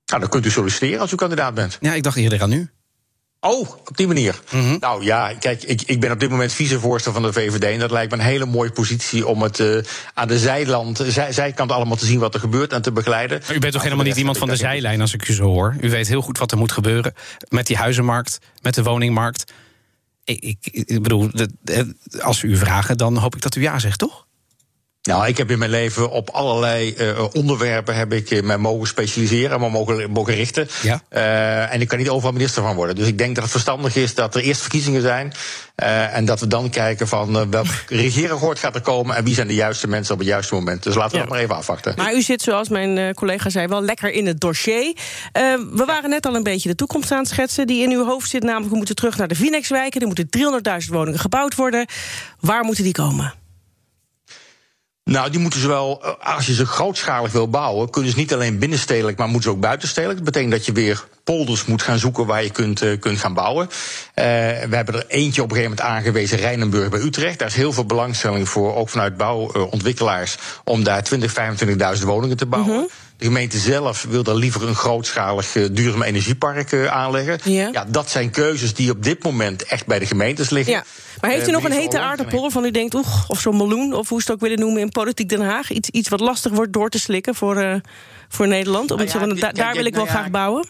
Nou, 0.07 0.21
dan 0.21 0.29
kunt 0.29 0.47
u 0.47 0.51
solliciteren 0.51 1.01
als 1.01 1.13
u 1.13 1.17
kandidaat 1.17 1.55
bent. 1.55 1.79
Ja, 1.81 1.95
ik 1.95 2.03
dacht 2.03 2.17
eerder 2.17 2.43
aan 2.43 2.53
u. 2.53 2.71
Oh, 3.45 3.61
op 3.61 3.97
die 3.97 4.07
manier. 4.07 4.43
Mm 4.51 4.61
-hmm. 4.61 4.77
Nou 4.81 5.05
ja, 5.05 5.35
kijk, 5.35 5.63
ik, 5.63 5.83
ik 5.83 6.01
ben 6.01 6.11
op 6.11 6.21
dit 6.21 6.31
moment 6.31 6.53
vicevoorzitter 6.53 7.13
van 7.13 7.23
de 7.23 7.33
VVD. 7.33 7.63
En 7.63 7.79
dat 7.79 7.91
lijkt 7.91 8.11
me 8.11 8.19
een 8.19 8.25
hele 8.25 8.47
mooie 8.47 8.71
positie 8.71 9.27
om 9.27 9.43
het 9.43 9.59
uh, 9.59 9.83
aan 10.15 10.29
de 10.29 10.39
zijland, 10.39 11.05
zij, 11.07 11.33
zijkant 11.33 11.73
allemaal 11.73 11.97
te 11.97 12.07
zien 12.07 12.19
wat 12.19 12.35
er 12.35 12.41
gebeurt 12.41 12.73
en 12.73 12.83
te 12.83 12.93
begeleiden. 12.93 13.41
Maar 13.47 13.57
u 13.57 13.59
bent 13.59 13.73
toch 13.73 13.83
helemaal 13.83 14.05
niet 14.05 14.17
iemand 14.17 14.39
van 14.39 14.49
de 14.49 14.57
zijlijn 14.57 15.01
als 15.01 15.15
ik 15.15 15.29
u 15.29 15.33
zo 15.33 15.45
hoor? 15.45 15.77
U 15.81 15.91
weet 15.91 16.09
heel 16.09 16.23
goed 16.23 16.39
wat 16.39 16.53
er 16.53 16.59
moet 16.59 16.73
gebeuren 16.73 17.15
met 17.49 17.67
die 17.67 17.77
huizenmarkt, 17.77 18.39
met 18.61 18.75
de 18.75 18.83
woningmarkt. 18.83 19.53
Ik, 20.25 20.41
ik, 20.41 20.59
ik 20.73 21.03
bedoel, 21.03 21.31
als 22.21 22.41
we 22.41 22.49
u 22.49 22.57
vragen, 22.57 22.97
dan 22.97 23.17
hoop 23.17 23.35
ik 23.35 23.43
dat 23.43 23.55
u 23.55 23.61
ja 23.63 23.79
zegt, 23.79 23.99
toch? 23.99 24.27
Nou, 25.03 25.27
ik 25.27 25.37
heb 25.37 25.51
in 25.51 25.59
mijn 25.59 25.71
leven 25.71 26.11
op 26.11 26.31
allerlei 26.31 26.95
uh, 26.99 27.25
onderwerpen 27.33 27.95
heb 27.95 28.13
ik 28.13 28.43
mij 28.43 28.59
mogen 28.59 28.87
specialiseren, 28.87 29.61
maar 29.61 29.71
mogen, 29.71 30.11
mogen 30.11 30.35
richten. 30.35 30.69
Ja. 30.83 31.03
Uh, 31.13 31.75
en 31.75 31.81
ik 31.81 31.89
kan 31.89 31.99
niet 31.99 32.09
overal 32.09 32.33
minister 32.33 32.63
van 32.63 32.75
worden. 32.75 32.95
Dus 32.95 33.07
ik 33.07 33.19
denk 33.19 33.35
dat 33.35 33.43
het 33.43 33.53
verstandig 33.53 33.97
is 33.97 34.15
dat 34.15 34.35
er 34.35 34.43
eerst 34.43 34.61
verkiezingen 34.61 35.01
zijn. 35.01 35.33
Uh, 35.77 36.17
en 36.17 36.25
dat 36.25 36.41
we 36.41 36.47
dan 36.47 36.71
kijken 36.71 37.09
van 37.09 37.51
welk 37.51 37.67
regeerakkoord 37.89 38.59
gaat 38.59 38.75
er 38.75 38.81
komen 38.81 39.17
en 39.17 39.25
wie 39.25 39.35
zijn 39.35 39.47
de 39.47 39.55
juiste 39.55 39.89
mensen 39.89 40.13
op 40.13 40.19
het 40.19 40.29
juiste 40.29 40.55
moment. 40.55 40.83
Dus 40.83 40.95
laten 40.95 41.11
we 41.11 41.17
ja. 41.17 41.23
dat 41.23 41.33
maar 41.33 41.43
even 41.43 41.57
afwachten. 41.57 41.95
Maar 41.97 42.15
u 42.15 42.23
zit, 42.23 42.43
zoals 42.43 42.69
mijn 42.69 43.15
collega 43.15 43.51
zei, 43.51 43.67
wel 43.67 43.83
lekker 43.83 44.11
in 44.11 44.27
het 44.27 44.41
dossier. 44.41 44.97
we 45.73 45.83
waren 45.87 46.11
net 46.11 46.27
al 46.27 46.35
een 46.35 46.43
beetje 46.43 46.69
de 46.69 46.75
toekomst 46.75 47.11
aan 47.11 47.19
het 47.19 47.29
schetsen 47.29 47.67
die 47.67 47.83
in 47.83 47.91
uw 47.91 48.05
hoofd 48.05 48.31
zit. 48.31 48.43
Namelijk, 48.43 48.71
we 48.71 48.77
moeten 48.77 48.95
terug 48.95 49.17
naar 49.17 49.29
de 49.29 49.37
Phoenixwijken. 49.37 50.01
Er 50.01 50.07
moeten 50.07 50.29
300.000 50.85 50.89
woningen 50.89 51.21
gebouwd 51.21 51.55
worden. 51.55 51.87
Waar 52.41 52.65
moeten 52.65 52.85
die 52.85 52.93
komen? 52.93 53.42
Nou, 55.05 55.31
die 55.31 55.41
moeten 55.41 55.61
ze 55.61 55.69
wel, 55.69 56.05
als 56.21 56.47
je 56.47 56.55
ze 56.55 56.67
grootschalig 56.67 57.33
wil 57.33 57.49
bouwen, 57.49 57.91
kunnen 57.91 58.11
ze 58.11 58.19
niet 58.19 58.35
alleen 58.35 58.59
binnenstedelijk, 58.59 59.19
maar 59.19 59.29
moeten 59.29 59.51
ze 59.51 59.57
ook 59.57 59.63
buitenstedelijk. 59.63 60.19
Dat 60.19 60.33
betekent 60.33 60.53
dat 60.53 60.67
je 60.67 60.73
weer 60.73 61.05
polders 61.25 61.65
moet 61.65 61.83
gaan 61.83 61.99
zoeken 61.99 62.27
waar 62.27 62.43
je 62.43 62.51
kunt, 62.51 62.83
uh, 62.83 63.01
kunt 63.01 63.19
gaan 63.19 63.35
bouwen. 63.35 63.67
Uh, 63.67 63.73
we 64.15 64.77
hebben 64.77 64.95
er 64.95 65.07
eentje 65.07 65.43
op 65.43 65.51
een 65.51 65.57
gegeven 65.57 65.77
moment 65.77 65.97
aangewezen, 65.97 66.39
Rijnenburg 66.39 66.89
bij 66.89 67.01
Utrecht. 67.01 67.39
Daar 67.39 67.49
is 67.49 67.55
heel 67.55 67.73
veel 67.73 67.87
belangstelling 67.87 68.49
voor, 68.49 68.75
ook 68.75 68.89
vanuit 68.89 69.17
bouwontwikkelaars, 69.17 70.37
om 70.65 70.85
daar 70.85 71.03
20, 71.03 71.35
25.000 71.99 72.05
woningen 72.05 72.37
te 72.37 72.47
bouwen. 72.47 72.75
-hmm. 72.75 72.89
De 73.23 73.29
gemeente 73.29 73.59
zelf 73.59 74.07
wil 74.09 74.23
daar 74.23 74.35
liever 74.35 74.69
een 74.69 74.75
grootschalig 74.75 75.55
uh, 75.55 75.67
duurzaam 75.73 76.03
energiepark 76.03 76.73
uh, 76.73 76.87
aanleggen. 76.87 77.39
Ja. 77.45 77.69
ja. 77.73 77.85
dat 77.89 78.11
zijn 78.11 78.31
keuzes 78.31 78.75
die 78.75 78.91
op 78.91 79.03
dit 79.03 79.23
moment 79.23 79.65
echt 79.65 79.87
bij 79.87 79.99
de 79.99 80.07
gemeentes 80.07 80.51
liggen. 80.51 80.73
Ja. 80.73 80.85
Maar 81.21 81.31
heeft 81.31 81.45
u 81.45 81.47
uh, 81.47 81.53
nog 81.53 81.65
een 81.65 81.73
hete 81.73 81.99
aardappel 81.99 82.41
waarvan 82.41 82.65
u 82.65 82.71
denkt, 82.71 82.95
oeh, 82.95 83.25
of 83.27 83.41
zo'n 83.41 83.57
meloen, 83.57 83.95
of 83.95 84.09
hoe 84.09 84.23
ze 84.23 84.25
het 84.27 84.35
ook 84.35 84.49
willen 84.49 84.59
noemen 84.59 84.81
in 84.81 84.89
politiek 84.89 85.29
Den 85.29 85.41
Haag? 85.41 85.71
Iets, 85.71 85.89
iets 85.89 86.09
wat 86.09 86.21
lastig 86.21 86.53
wordt 86.53 86.73
door 86.73 86.89
te 86.89 86.99
slikken 86.99 87.35
voor, 87.35 87.81
voor 88.29 88.49
Nederland? 88.49 88.91
Omdat 88.91 89.15
nou 89.15 89.29
ja, 89.29 89.35
da 89.35 89.53
daar 89.53 89.75
wil 89.75 89.85
ik 89.85 89.95
wel 89.95 90.05
nou 90.05 90.17
graag 90.17 90.31
bouwen. 90.31 90.67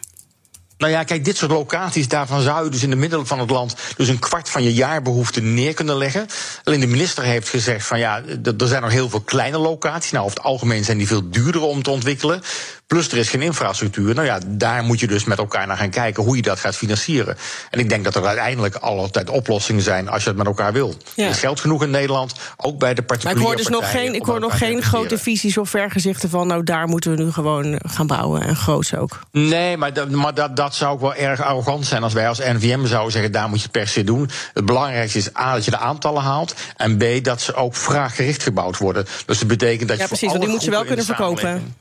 Nou 0.83 0.95
ja, 0.95 1.05
kijk, 1.05 1.25
dit 1.25 1.37
soort 1.37 1.51
locaties, 1.51 2.09
daarvan 2.09 2.41
zou 2.41 2.65
je 2.65 2.71
dus 2.71 2.83
in 2.83 2.91
de 2.91 2.97
middel 2.97 3.27
van 3.27 3.39
het 3.39 3.51
land 3.51 3.75
dus 3.97 4.09
een 4.09 4.19
kwart 4.19 4.49
van 4.49 4.63
je 4.63 4.75
jaarbehoefte 4.75 5.41
neer 5.41 5.75
kunnen 5.75 5.97
leggen. 5.97 6.27
Alleen 6.65 6.81
de 6.81 6.87
minister 6.87 7.23
heeft 7.25 7.49
gezegd 7.49 7.87
van 7.87 7.99
ja, 7.99 8.23
er 8.59 8.69
zijn 8.69 8.83
nog 8.83 8.91
heel 8.91 9.09
veel 9.09 9.21
kleine 9.21 9.59
locaties. 9.59 10.11
Nou, 10.11 10.25
over 10.25 10.37
het 10.37 10.47
algemeen 10.47 10.85
zijn 10.85 10.99
die 10.99 11.07
veel 11.07 11.31
duurder 11.31 11.61
om 11.61 11.83
te 11.83 11.91
ontwikkelen. 11.91 12.43
Plus 12.87 13.09
er 13.09 13.19
is 13.19 13.29
geen 13.29 13.43
infrastructuur. 13.43 14.15
Nou 14.15 14.27
ja, 14.27 14.41
daar 14.47 14.83
moet 14.83 15.01
je 15.01 15.07
dus 15.07 15.25
met 15.25 15.39
elkaar 15.39 15.67
naar 15.67 15.77
gaan 15.77 15.91
kijken 15.91 16.23
hoe 16.23 16.37
je 16.37 16.43
dat 16.43 16.61
gaat 16.61 16.77
financieren. 16.77 17.37
En 17.71 17.79
ik 17.79 17.89
denk 17.89 18.05
dat 18.05 18.15
er 18.15 18.27
uiteindelijk 18.27 18.75
altijd 18.75 19.31
oplossingen 19.31 19.83
zijn 19.83 20.09
als 20.09 20.23
je 20.23 20.29
het 20.29 20.39
met 20.39 20.47
elkaar 20.47 20.73
wil. 20.73 20.95
Ja. 21.15 21.25
Er 21.25 21.31
is 21.31 21.39
geld 21.39 21.61
genoeg 21.61 21.83
in 21.83 21.91
Nederland, 21.91 22.35
ook 22.57 22.79
bij 22.79 22.95
de 22.95 23.03
particuliere 23.03 23.41
Maar 23.41 23.53
ik 23.53 23.59
hoor 23.59 23.71
dus 23.71 23.81
nog 23.81 23.91
geen, 23.91 24.15
ik 24.15 24.25
hoor 24.25 24.41
nog 24.41 24.59
geen 24.59 24.83
grote 24.83 25.19
visies 25.19 25.59
of 25.59 25.71
vergezichten 25.71 26.31
van 26.31 26.47
nou 26.47 26.63
daar 26.63 26.87
moeten 26.87 27.17
we 27.17 27.23
nu 27.23 27.33
gewoon 27.33 27.81
gaan 27.83 28.07
bouwen 28.07 28.43
en 28.43 28.57
groots 28.57 28.95
ook. 28.95 29.21
Nee, 29.31 29.77
maar, 29.77 29.93
dat, 29.93 30.11
maar 30.11 30.35
dat, 30.35 30.57
dat 30.57 30.72
dat 30.73 30.81
zou 30.81 30.93
ook 30.93 31.01
wel 31.01 31.15
erg 31.15 31.41
arrogant 31.41 31.87
zijn 31.87 32.03
als 32.03 32.13
wij 32.13 32.29
als 32.29 32.39
NVM 32.39 32.87
zouden 32.87 33.13
zeggen: 33.13 33.33
daar 33.33 33.49
moet 33.49 33.59
je 33.59 33.63
het 33.63 33.73
per 33.73 33.89
se 33.89 34.05
doen. 34.05 34.31
Het 34.55 34.65
belangrijkste 34.65 35.19
is 35.19 35.37
A, 35.37 35.55
dat 35.55 35.65
je 35.65 35.71
de 35.71 35.79
aantallen 35.79 36.23
haalt. 36.23 36.55
En 36.77 36.97
B, 36.97 37.25
dat 37.25 37.41
ze 37.41 37.55
ook 37.55 37.77
vraaggericht 37.77 38.43
gebouwd 38.43 38.79
worden. 38.79 39.07
Dus 39.27 39.39
dat 39.39 39.49
betekent 39.49 39.89
dat 39.89 39.97
je. 39.97 40.03
Ja, 40.03 40.09
precies, 40.09 40.29
want 40.29 40.41
die 40.41 40.51
moet 40.51 40.65
je 40.65 40.71
wel 40.71 40.85
kunnen 40.85 41.05
verkopen. 41.05 41.75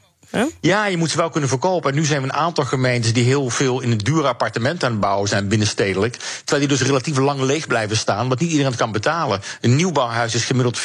Ja, 0.60 0.86
je 0.86 0.98
moet 0.98 1.12
ze 1.12 1.18
wel 1.18 1.30
kunnen 1.30 1.50
verkopen. 1.50 1.90
En 1.90 1.96
nu 1.96 2.06
zijn 2.06 2.22
we 2.22 2.28
een 2.28 2.34
aantal 2.34 2.66
gemeentes 2.66 3.14
die 3.14 3.24
heel 3.24 3.50
veel 3.50 3.82
in 3.82 3.92
een 3.92 3.98
duur 3.98 4.26
appartement 4.26 4.84
aan 4.84 4.92
het 4.92 5.00
bouwen 5.00 5.30
zijn 5.30 5.48
binnenstedelijk. 5.48 6.18
Terwijl 6.44 6.68
die 6.68 6.78
dus 6.78 6.88
relatief 6.88 7.18
lang 7.18 7.42
leeg 7.42 7.68
blijven 7.68 7.98
staan, 7.98 8.30
wat 8.30 8.40
niet 8.40 8.50
iedereen 8.50 8.72
het 8.72 8.80
kan 8.80 8.92
betalen. 8.92 9.42
Een 9.62 9.76
nieuwbouwhuis 9.76 10.36
is 10.36 10.46
gemiddeld 10.46 10.80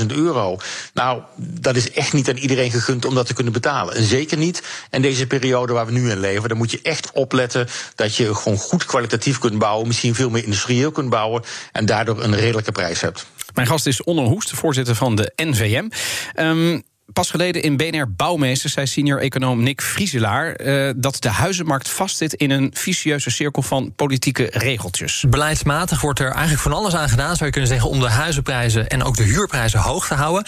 410.000 0.00 0.06
euro. 0.06 0.58
Nou, 0.94 1.22
dat 1.36 1.76
is 1.76 1.90
echt 1.90 2.12
niet 2.12 2.28
aan 2.28 2.36
iedereen 2.36 2.70
gegund 2.70 3.04
om 3.04 3.14
dat 3.14 3.26
te 3.26 3.34
kunnen 3.34 3.52
betalen. 3.52 3.94
En 3.94 4.04
zeker 4.04 4.38
niet 4.38 4.62
in 4.90 5.02
deze 5.02 5.26
periode 5.26 5.72
waar 5.72 5.86
we 5.86 5.92
nu 5.92 6.10
in 6.10 6.20
leven. 6.20 6.48
Dan 6.48 6.58
moet 6.58 6.70
je 6.70 6.80
echt 6.82 7.10
opletten 7.12 7.68
dat 7.94 8.16
je 8.16 8.34
gewoon 8.34 8.58
goed 8.58 8.84
kwalitatief 8.84 9.38
kunt 9.38 9.58
bouwen. 9.58 9.86
Misschien 9.86 10.14
veel 10.14 10.30
meer 10.30 10.44
industrieel 10.44 10.90
kunt 10.90 11.10
bouwen. 11.10 11.42
En 11.72 11.86
daardoor 11.86 12.22
een 12.22 12.36
redelijke 12.36 12.72
prijs 12.72 13.00
hebt. 13.00 13.26
Mijn 13.54 13.66
gast 13.66 13.86
is 13.86 14.02
Onno 14.02 14.24
Hoest, 14.24 14.50
voorzitter 14.50 14.94
van 14.94 15.16
de 15.16 15.32
NVM. 15.36 15.88
Um, 16.36 16.82
Pas 17.12 17.30
geleden 17.30 17.62
in 17.62 17.76
BNR 17.76 18.10
Bouwmeester 18.10 18.70
zei 18.70 18.86
senior 18.86 19.20
econoom 19.20 19.62
Nick 19.62 19.82
Vrieselaar 19.82 20.60
uh, 20.60 20.90
dat 20.96 21.22
de 21.22 21.28
huizenmarkt 21.28 21.88
vastzit 21.88 22.34
in 22.34 22.50
een 22.50 22.70
vicieuze 22.74 23.30
cirkel 23.30 23.62
van 23.62 23.92
politieke 23.96 24.48
regeltjes. 24.52 25.24
Beleidsmatig 25.28 26.00
wordt 26.00 26.18
er 26.18 26.30
eigenlijk 26.30 26.60
van 26.60 26.72
alles 26.72 26.94
aan 26.94 27.08
gedaan, 27.08 27.34
zou 27.34 27.44
je 27.44 27.50
kunnen 27.50 27.70
zeggen, 27.70 27.90
om 27.90 28.00
de 28.00 28.10
huizenprijzen 28.10 28.88
en 28.88 29.02
ook 29.02 29.16
de 29.16 29.22
huurprijzen 29.22 29.80
hoog 29.80 30.06
te 30.06 30.14
houden. 30.14 30.44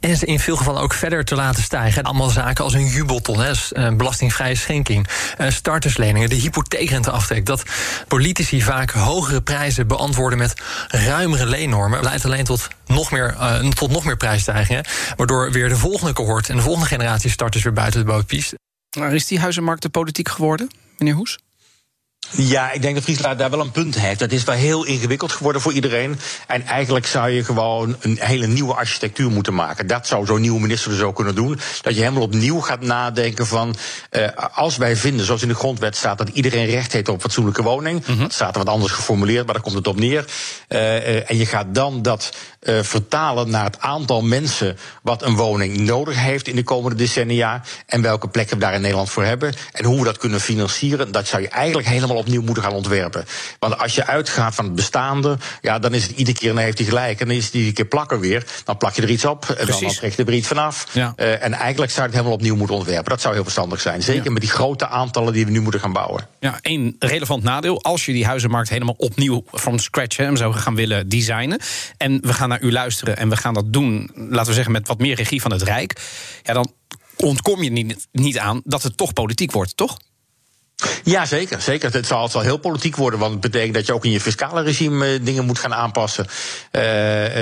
En 0.00 0.16
ze 0.16 0.26
in 0.26 0.40
veel 0.40 0.56
gevallen 0.56 0.82
ook 0.82 0.94
verder 0.94 1.24
te 1.24 1.34
laten 1.34 1.62
stijgen. 1.62 2.02
Allemaal 2.02 2.30
zaken 2.30 2.64
als 2.64 2.74
een 2.74 2.86
jubelton, 2.86 3.40
hè, 3.40 3.52
eh, 3.72 3.94
belastingvrije 3.94 4.54
schenking, 4.54 5.06
uh, 5.40 5.50
startersleningen, 5.50 6.28
de 6.28 6.34
hypotheekrenteaftrek. 6.34 7.46
Dat 7.46 7.62
politici 8.08 8.62
vaak 8.62 8.90
hogere 8.90 9.42
prijzen 9.42 9.86
beantwoorden 9.86 10.38
met 10.38 10.54
ruimere 10.88 11.46
leennormen, 11.46 12.02
leidt 12.02 12.24
alleen 12.24 12.44
tot 12.44 12.68
nog 12.88 13.10
meer, 13.10 13.34
uh, 13.34 13.68
tot 13.68 13.90
nog 13.90 14.04
meer 14.04 14.16
prijsstijgingen. 14.16 14.84
Waardoor 15.16 15.52
weer 15.52 15.68
de 15.68 15.76
volgende 15.76 16.12
cohort 16.12 16.48
en 16.48 16.56
de 16.56 16.62
volgende 16.62 16.88
generatie 16.88 17.30
starters 17.30 17.62
weer 17.62 17.72
buiten 17.72 18.00
de 18.00 18.06
boot 18.06 18.26
piest. 18.26 18.54
Is 19.10 19.26
die 19.26 19.40
huizenmarkt 19.40 19.82
de 19.82 19.88
politiek 19.88 20.28
geworden, 20.28 20.68
meneer 20.98 21.14
Hoes? 21.14 21.38
Ja, 22.30 22.72
ik 22.72 22.82
denk 22.82 22.94
dat 22.94 23.04
Friesland 23.04 23.38
daar 23.38 23.50
wel 23.50 23.60
een 23.60 23.70
punt 23.70 23.98
heeft. 23.98 24.18
Dat 24.18 24.32
is 24.32 24.44
wel 24.44 24.54
heel 24.54 24.84
ingewikkeld 24.84 25.32
geworden 25.32 25.62
voor 25.62 25.72
iedereen. 25.72 26.20
En 26.46 26.66
eigenlijk 26.66 27.06
zou 27.06 27.30
je 27.30 27.44
gewoon 27.44 27.96
een 28.00 28.18
hele 28.20 28.46
nieuwe 28.46 28.74
architectuur 28.74 29.30
moeten 29.30 29.54
maken. 29.54 29.86
Dat 29.86 30.06
zou 30.06 30.26
zo'n 30.26 30.40
nieuwe 30.40 30.60
minister 30.60 30.90
dus 30.90 31.00
ook 31.00 31.14
kunnen 31.14 31.34
doen. 31.34 31.58
Dat 31.82 31.94
je 31.94 32.00
helemaal 32.00 32.22
opnieuw 32.22 32.60
gaat 32.60 32.80
nadenken 32.80 33.46
van... 33.46 33.76
Uh, 34.10 34.28
als 34.54 34.76
wij 34.76 34.96
vinden, 34.96 35.26
zoals 35.26 35.42
in 35.42 35.48
de 35.48 35.54
grondwet 35.54 35.96
staat... 35.96 36.18
dat 36.18 36.28
iedereen 36.28 36.66
recht 36.66 36.92
heeft 36.92 37.08
op 37.08 37.20
fatsoenlijke 37.20 37.62
woning... 37.62 38.06
Mm 38.06 38.14
-hmm. 38.14 38.22
dat 38.22 38.32
staat 38.32 38.52
er 38.52 38.64
wat 38.64 38.74
anders 38.74 38.92
geformuleerd, 38.92 39.44
maar 39.44 39.54
daar 39.54 39.62
komt 39.62 39.76
het 39.76 39.86
op 39.86 39.98
neer. 39.98 40.24
Uh, 40.68 40.78
uh, 40.78 41.30
en 41.30 41.36
je 41.36 41.46
gaat 41.46 41.74
dan 41.74 42.02
dat 42.02 42.36
vertalen 42.80 43.50
naar 43.50 43.64
het 43.64 43.80
aantal 43.80 44.22
mensen 44.22 44.78
wat 45.02 45.22
een 45.22 45.36
woning 45.36 45.76
nodig 45.76 46.18
heeft 46.18 46.48
in 46.48 46.56
de 46.56 46.62
komende 46.62 46.96
decennia. 46.96 47.62
En 47.86 48.02
welke 48.02 48.28
plekken 48.28 48.56
we 48.56 48.62
daar 48.62 48.74
in 48.74 48.80
Nederland 48.80 49.10
voor 49.10 49.24
hebben. 49.24 49.54
En 49.72 49.84
hoe 49.84 49.98
we 49.98 50.04
dat 50.04 50.18
kunnen 50.18 50.40
financieren. 50.40 51.12
Dat 51.12 51.26
zou 51.26 51.42
je 51.42 51.48
eigenlijk 51.48 51.88
helemaal 51.88 52.17
opnieuw 52.18 52.42
moeten 52.42 52.62
gaan 52.62 52.72
ontwerpen. 52.72 53.24
Want 53.58 53.78
als 53.78 53.94
je 53.94 54.06
uitgaat 54.06 54.54
van 54.54 54.64
het 54.64 54.74
bestaande, 54.74 55.36
ja, 55.60 55.78
dan 55.78 55.94
is 55.94 56.02
het 56.02 56.16
iedere 56.16 56.38
keer, 56.38 56.54
dan 56.54 56.62
heeft 56.62 56.78
hij 56.78 56.86
gelijk. 56.86 57.20
En 57.20 57.26
dan 57.26 57.36
is 57.36 57.44
het 57.44 57.54
iedere 57.54 57.72
keer 57.72 57.84
plakken 57.84 58.20
weer. 58.20 58.46
Dan 58.64 58.76
plak 58.76 58.94
je 58.94 59.02
er 59.02 59.10
iets 59.10 59.24
op. 59.24 59.44
En 59.48 59.66
dan, 59.66 59.80
dan 59.80 59.90
trek 59.90 60.16
je 60.16 60.24
er 60.24 60.32
iets 60.32 60.46
vanaf. 60.46 60.86
Ja. 60.92 61.12
Uh, 61.16 61.44
en 61.44 61.52
eigenlijk 61.52 61.92
zou 61.92 62.02
je 62.02 62.06
het 62.06 62.18
helemaal 62.18 62.38
opnieuw 62.38 62.56
moeten 62.56 62.76
ontwerpen. 62.76 63.10
Dat 63.10 63.20
zou 63.20 63.34
heel 63.34 63.42
verstandig 63.42 63.80
zijn. 63.80 64.02
Zeker 64.02 64.24
ja. 64.24 64.30
met 64.30 64.40
die 64.40 64.50
grote 64.50 64.88
aantallen 64.88 65.32
die 65.32 65.44
we 65.44 65.50
nu 65.50 65.60
moeten 65.60 65.80
gaan 65.80 65.92
bouwen. 65.92 66.28
Ja, 66.40 66.58
één 66.62 66.96
relevant 66.98 67.42
nadeel. 67.42 67.82
Als 67.82 68.06
je 68.06 68.12
die 68.12 68.26
huizenmarkt 68.26 68.68
helemaal 68.68 68.94
opnieuw 68.96 69.44
van 69.52 69.78
scratch 69.78 70.16
hè, 70.16 70.36
zou 70.36 70.54
gaan 70.54 70.74
willen 70.74 71.08
designen. 71.08 71.60
En 71.96 72.20
we 72.20 72.32
gaan 72.32 72.48
naar 72.48 72.62
u 72.62 72.72
luisteren 72.72 73.16
en 73.16 73.28
we 73.28 73.36
gaan 73.36 73.54
dat 73.54 73.72
doen, 73.72 74.10
laten 74.14 74.46
we 74.46 74.54
zeggen, 74.54 74.72
met 74.72 74.88
wat 74.88 74.98
meer 74.98 75.14
regie 75.14 75.40
van 75.40 75.52
het 75.52 75.62
Rijk. 75.62 76.00
Ja, 76.42 76.52
dan 76.52 76.72
ontkom 77.16 77.62
je 77.62 77.70
niet, 77.70 78.08
niet 78.12 78.38
aan 78.38 78.60
dat 78.64 78.82
het 78.82 78.96
toch 78.96 79.12
politiek 79.12 79.52
wordt, 79.52 79.76
toch? 79.76 79.98
Ja, 81.04 81.26
zeker. 81.26 81.60
zeker. 81.60 81.92
Het, 81.92 82.06
zal, 82.06 82.22
het 82.22 82.30
zal 82.30 82.40
heel 82.40 82.56
politiek 82.56 82.96
worden, 82.96 83.18
want 83.18 83.32
het 83.32 83.40
betekent 83.40 83.74
dat 83.74 83.86
je 83.86 83.92
ook 83.92 84.04
in 84.04 84.10
je 84.10 84.20
fiscale 84.20 84.62
regime 84.62 85.12
uh, 85.12 85.24
dingen 85.24 85.44
moet 85.44 85.58
gaan 85.58 85.74
aanpassen. 85.74 86.26
Uh, 86.26 86.82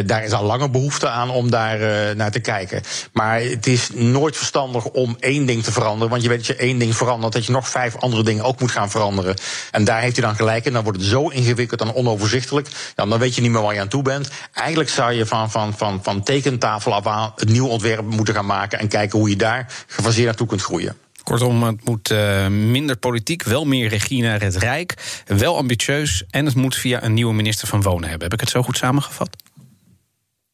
daar 0.06 0.24
is 0.24 0.32
al 0.32 0.44
lange 0.44 0.70
behoefte 0.70 1.08
aan 1.08 1.30
om 1.30 1.50
daar 1.50 2.16
naar 2.16 2.30
te 2.30 2.40
kijken. 2.40 2.82
Maar 3.12 3.40
het 3.40 3.66
is 3.66 3.90
nooit 3.94 4.36
verstandig 4.36 4.84
om 4.84 5.16
één 5.20 5.46
ding 5.46 5.62
te 5.64 5.72
veranderen, 5.72 6.08
want 6.08 6.22
je 6.22 6.28
weet 6.28 6.38
dat 6.38 6.46
je 6.46 6.56
één 6.56 6.78
ding 6.78 6.96
verandert, 6.96 7.32
dat 7.32 7.46
je 7.46 7.52
nog 7.52 7.68
vijf 7.68 7.96
andere 7.96 8.22
dingen 8.22 8.44
ook 8.44 8.60
moet 8.60 8.70
gaan 8.70 8.90
veranderen. 8.90 9.36
En 9.70 9.84
daar 9.84 10.00
heeft 10.00 10.18
u 10.18 10.20
dan 10.20 10.36
gelijk 10.36 10.64
in, 10.64 10.72
dan 10.72 10.82
wordt 10.82 10.98
het 10.98 11.08
zo 11.08 11.28
ingewikkeld 11.28 11.80
en 11.80 11.94
onoverzichtelijk, 11.94 12.68
dan, 12.94 13.10
dan 13.10 13.18
weet 13.18 13.34
je 13.34 13.40
niet 13.40 13.50
meer 13.50 13.62
waar 13.62 13.74
je 13.74 13.80
aan 13.80 13.88
toe 13.88 14.02
bent. 14.02 14.28
Eigenlijk 14.52 14.90
zou 14.90 15.12
je 15.12 15.26
van, 15.26 15.50
van, 15.50 15.74
van, 15.76 16.00
van 16.02 16.22
tekentafel 16.22 16.94
af 16.94 17.06
aan 17.06 17.32
het 17.36 17.48
nieuw 17.48 17.66
ontwerp 17.66 18.04
moeten 18.04 18.34
gaan 18.34 18.46
maken 18.46 18.78
en 18.78 18.88
kijken 18.88 19.18
hoe 19.18 19.28
je 19.28 19.36
daar 19.36 19.72
gefaseerd 19.86 20.26
naartoe 20.26 20.46
kunt 20.46 20.62
groeien. 20.62 20.96
Kortom, 21.26 21.62
het 21.62 21.84
moet 21.84 22.10
uh, 22.10 22.46
minder 22.46 22.96
politiek, 22.96 23.42
wel 23.42 23.64
meer 23.64 23.88
regie 23.88 24.22
naar 24.22 24.40
het 24.40 24.56
Rijk. 24.56 24.94
Wel 25.26 25.56
ambitieus 25.56 26.24
en 26.30 26.44
het 26.46 26.54
moet 26.54 26.76
via 26.76 27.02
een 27.02 27.14
nieuwe 27.14 27.34
minister 27.34 27.68
van 27.68 27.82
Wonen 27.82 28.08
hebben. 28.08 28.28
Heb 28.28 28.32
ik 28.32 28.40
het 28.40 28.50
zo 28.50 28.62
goed 28.62 28.76
samengevat? 28.76 29.36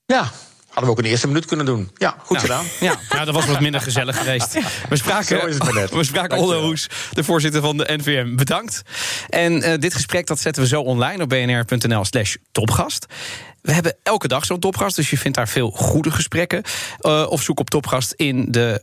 Ja, 0.07 0.31
Hadden 0.73 0.85
we 0.85 0.91
ook 0.91 1.05
een 1.05 1.11
eerste 1.11 1.27
minuut 1.27 1.45
kunnen 1.45 1.67
doen. 1.67 1.91
Ja, 1.95 2.17
goed 2.19 2.37
nou, 2.37 2.41
gedaan. 2.41 2.65
Ja, 2.81 2.99
ja, 3.09 3.25
dat 3.25 3.35
was 3.35 3.47
wat 3.47 3.61
minder 3.61 3.81
gezellig 3.81 4.19
geweest. 4.19 4.53
We 4.89 4.97
spraken, 4.97 5.41
Zo 5.41 5.47
is 5.47 5.55
het 5.55 5.65
maar 5.65 5.75
net. 5.75 5.91
We 5.91 6.05
spraken 6.05 6.39
Hoes, 6.39 6.89
de 7.11 7.25
voorzitter 7.25 7.61
van 7.61 7.77
de 7.77 7.85
NVM. 7.97 8.37
Bedankt. 8.37 8.83
En 9.29 9.53
uh, 9.53 9.75
dit 9.79 9.95
gesprek 9.95 10.27
dat 10.27 10.41
zetten 10.41 10.63
we 10.63 10.69
zo 10.69 10.81
online 10.81 11.23
op 11.23 11.29
bnr.nl 11.29 12.05
slash 12.05 12.37
topgast. 12.53 13.07
We 13.61 13.73
hebben 13.73 13.97
elke 14.03 14.29
dag 14.29 14.45
zo'n 14.45 14.61
topgast, 14.61 14.97
dus 14.97 15.11
je 15.11 15.19
vindt 15.19 15.37
daar 15.37 15.49
veel 15.49 15.71
goede 15.71 16.11
gesprekken. 16.11 16.63
Uh, 17.01 17.27
of 17.29 17.43
zoek 17.43 17.61
op 17.61 17.71
topgast 17.71 18.13
in 18.13 18.47
de 18.51 18.83